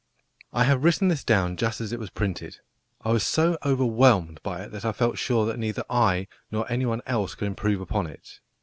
I 0.51 0.63
have 0.63 0.83
written 0.83 1.09
this 1.09 1.23
down 1.23 1.57
just 1.57 1.79
as 1.79 1.93
it 1.93 1.99
was 1.99 2.09
printed. 2.09 2.57
I 3.05 3.11
was 3.11 3.21
so 3.23 3.59
overwhelmed 3.63 4.41
by 4.41 4.63
it 4.63 4.71
that 4.71 4.83
I 4.83 4.93
felt 4.93 5.19
sure 5.19 5.45
that 5.45 5.59
neither 5.59 5.83
I 5.91 6.27
nor 6.49 6.65
anyone 6.71 7.03
else 7.05 7.35
could 7.35 7.45
improve 7.45 7.81
upon 7.81 8.07
it. 8.07 8.39